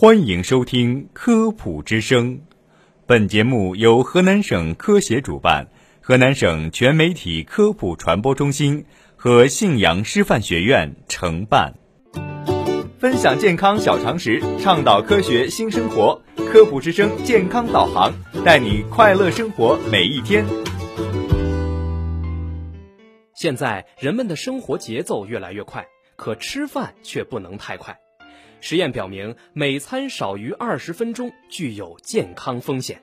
[0.00, 2.38] 欢迎收听《科普之声》，
[3.04, 5.68] 本节目由河南省科协主办，
[6.00, 11.74] 河南省全媒体科普传播中心和信阳师范学院承办。
[12.98, 18.10] 分享健康小常识，倡导科学新生活，《科普之声》健康导航，
[18.42, 20.46] 带你快乐生活每一天。
[23.34, 25.86] 现在人们的生活节奏越来越快，
[26.16, 27.94] 可吃饭却不能太快。
[28.60, 33.00] 实验表明，每餐少于二十分钟具有健康风险。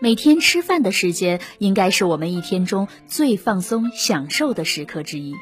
[0.00, 5.34] 每天吃饭的时间应该是我们一天中最放松、享受的时刻之一。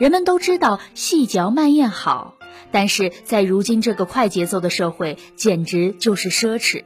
[0.00, 2.36] 人们都知道细嚼慢咽好，
[2.70, 6.84] 但是在如今这个快节奏的社会，简直就是奢侈。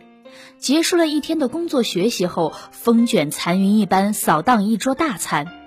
[0.58, 5.61] 结束了一天的工作学习后，风卷残云一般扫荡一桌大餐。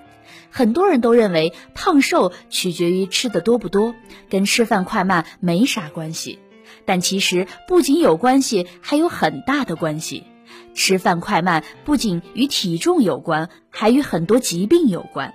[0.56, 3.94] 很多人都认为胖瘦取决于吃的多不多，
[4.30, 6.38] 跟吃饭快慢没啥关系。
[6.86, 10.24] 但其实不仅有关系，还有很大的关系。
[10.72, 15.34] 吃饭快慢不仅与体重有关，还与很多疾病有关。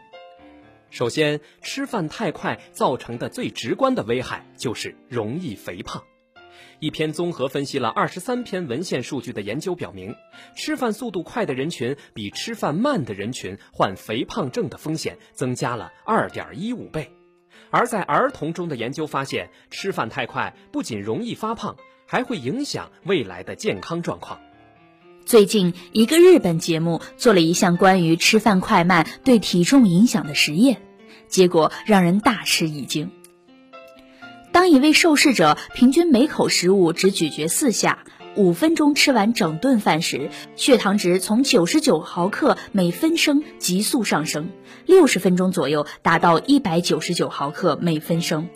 [0.89, 6.01] 首先，吃饭太快造成的最直观的危害就是容易肥胖。
[6.81, 10.15] 一篇综合分析了二十三篇文献数据的研究表明，
[10.55, 17.11] 吃饭速度快的人群比吃饭慢的人群患肥胖症的风险增加了二点一五倍。
[17.69, 24.39] 而在儿童中的研究发现，吃饭太快不仅容易发胖，还会影响未来的健康状况。
[25.23, 30.81] 最近，一个日本节目做了一项关于吃饭快慢对体重影响的实验，
[31.27, 33.11] 结果让人大吃一惊。
[34.51, 37.99] 当一位受试者平均每口食物只咀嚼四下，
[38.35, 44.49] 五分钟吃完整顿饭时，血糖值从九十九毫克每分升急速上升，
[44.85, 48.49] 六十分钟左右达到一百九十九毫克每分升。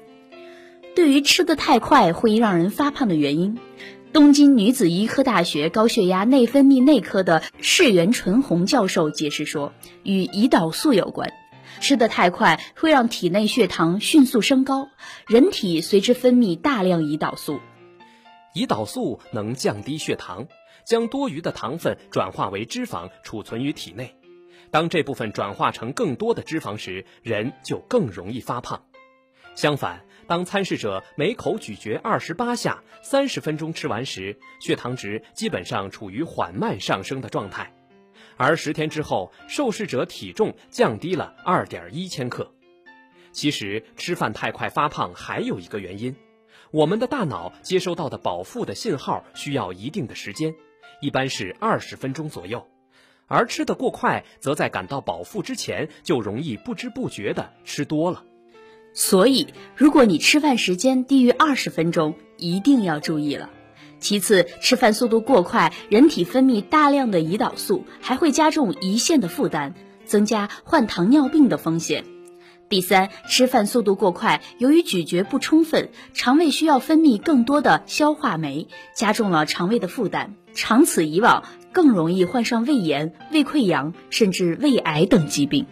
[0.95, 3.57] 对于吃得太快会让人发胖的原因，
[4.11, 9.71] 东京女子医科大学高血压内分泌内科的世原纯红教授解释说，
[10.03, 11.31] 与胰岛素有关。
[11.79, 14.89] 吃得太快会让体内血糖迅速升高，
[15.27, 17.59] 人体随之分泌大量胰岛素。
[18.53, 20.47] 胰岛素能降低血糖，
[20.85, 24.15] 将多余的糖分转化为脂肪储存于体内。
[24.71, 28.85] 当这部分转化成更多的脂肪时，人就更容易发胖。
[29.55, 37.74] 相反，当参试者每口咀嚼二十八下，三十分钟吃完时，血糖值基本上处于缓慢上升的状态。
[38.37, 42.51] 而十天之后，受试者体重降低了二点一千克。
[43.31, 46.15] 其实吃饭太快发胖还有一个原因，
[46.71, 50.55] 我们的大脑接收到的饱腹的信号需要一定的时间，
[51.01, 52.65] 一般是二十分钟左右。
[53.27, 58.23] 而吃得过快，则在感到饱腹之前就容易不知不觉的吃多了。
[58.93, 63.49] 所以，如果你吃饭时间低于二十分钟，一定要注意了。
[64.05, 69.73] 其次，吃饭速度过快，人体分泌大量的胰岛素，还会加重胰腺的负担，
[70.05, 72.05] 增加患糖尿病的风险。
[72.69, 81.43] 第三，吃饭速度过快，由于咀嚼不充分，肠胃需要分泌更多的消化酶，加重了肠胃的负担，长此以往，
[81.73, 85.65] 更容易患上胃炎、胃溃疡，甚至胃癌等疾病。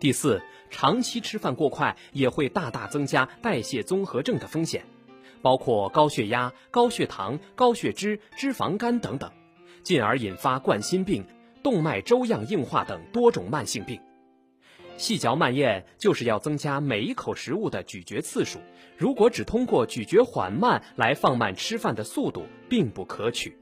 [0.00, 4.86] 第四，长期吃饭过快，也会大大增加代谢综合症的风险。
[5.46, 9.30] 包括高血压、高血糖、高血脂、脂肪肝等等，
[9.84, 11.24] 进而引发冠心病、
[11.62, 14.00] 动脉粥样硬化等多种慢性病。
[14.96, 18.58] 细嚼慢咽就是要增加每一口食物的咀嚼次数，
[18.96, 23.56] 如果只通过咀嚼缓慢来放慢吃饭的速度，并不可取。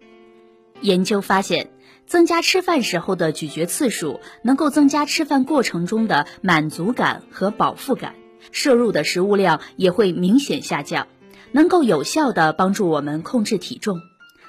[0.80, 1.68] 研究发现，
[2.06, 8.14] 增加吃饭时候的咀嚼次数，能够增加吃饭过程中的满足感和饱腹感，
[8.52, 11.08] 摄入的食物量也会明显下降。
[11.54, 14.00] 能够有效地帮助我们控制体重。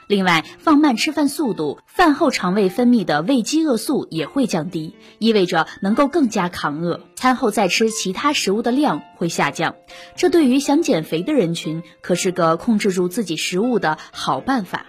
[0.08, 7.02] 另外，放慢吃饭速度，饭后肠胃分泌的胃饥饿素也会降低，意味着能够更加抗饿。
[7.16, 9.76] 餐后再吃其他食物的量会下降，
[10.16, 14.86] 这对于想减肥的人群可是个控制住自己食物的好办法。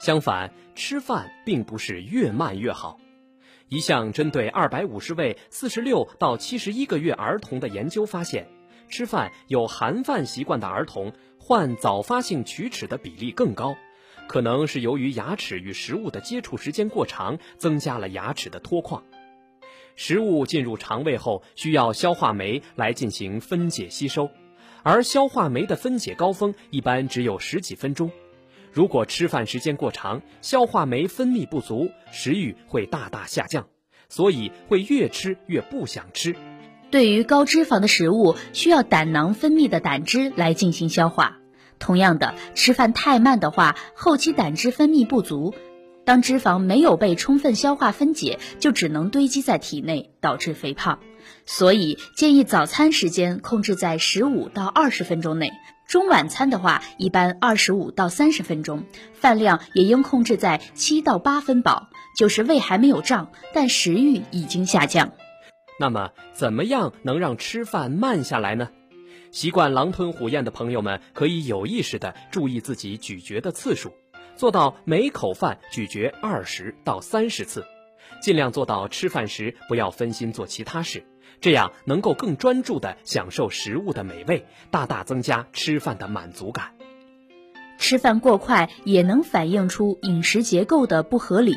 [0.00, 2.98] 相反，吃饭并不是越慢越好。
[3.68, 8.48] 一项针对二百五十位四十六到七十一个月儿童的研究发现。
[8.88, 13.76] 吃饭有含饭习惯的儿童患早发性龋齿的比例更高，
[14.26, 19.02] 可能是由于牙齿与食物的接触时间过长，增加了牙齿的脱矿。
[19.96, 24.30] 食物进入肠胃后，需要消化酶来进行分解吸收，
[24.82, 28.10] 而消化酶的分解高峰一般只有十几分钟。
[28.72, 33.66] 如果吃饭时间过长，消化酶分泌不足，食欲会大大下降，
[34.08, 36.36] 所以会越吃越不想吃。
[36.90, 41.36] 对于高脂肪的食物，需要胆囊分泌的胆汁来进行消化。
[41.78, 45.54] 同样的，吃饭太慢的话，后期胆汁分泌不足，
[46.04, 50.98] 当脂肪没有被充分消化分解，就只能堆积在体内，导致肥胖。
[51.44, 55.52] 所以建议早餐时间控制在十五到二十分钟内，
[55.86, 65.12] 中晚餐的话一般二十五到三十分钟，饭量也应控制在七到八分饱，就是胃还没有胀，但食欲已经下降。
[65.78, 68.68] 那么，怎么样能让吃饭慢下来呢？
[69.30, 73.92] 习惯狼吞虎咽的朋友们，可以有意识地注意自己咀嚼的次数，
[74.34, 77.64] 做到每口饭咀嚼二十到三十次，
[78.20, 81.04] 尽量做到吃饭时不要分心做其他事，
[81.40, 86.77] 这样能够更专注地享受食物的美味，大大增加吃饭的满足感。
[87.78, 91.56] 吃饭过快也能反映出饮食结构的不合理。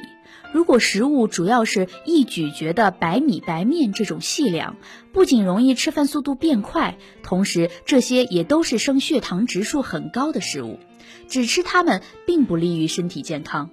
[0.53, 4.75] 如果食物主要是易咀嚼的白米白面这种细粮，
[5.13, 10.77] 不仅容易吃饭速度变快，同时这些也都是升血糖指数很高的食物，
[11.29, 13.69] 只吃它们并不利于身体健康。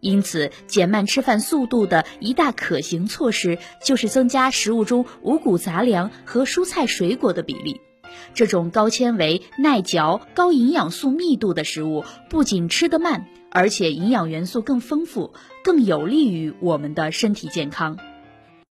[0.00, 7.80] 因此，减慢吃饭速度的一大可行措施就是增加食物中五谷杂粮和蔬菜水果的比例。
[8.34, 13.26] 这种高纤维、耐嚼、高营养素密度的食物，不仅吃得慢。
[13.52, 15.32] 而且营养元素更丰富，
[15.64, 17.98] 更有利于我们的身体健康。